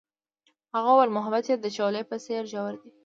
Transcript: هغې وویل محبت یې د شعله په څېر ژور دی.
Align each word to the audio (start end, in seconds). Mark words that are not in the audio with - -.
هغې 0.75 0.91
وویل 0.93 1.15
محبت 1.17 1.45
یې 1.49 1.55
د 1.59 1.65
شعله 1.75 2.01
په 2.09 2.15
څېر 2.25 2.41
ژور 2.51 2.73
دی. 2.81 2.89